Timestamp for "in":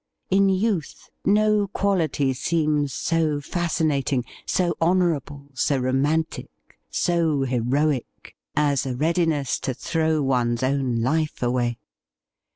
0.31-0.49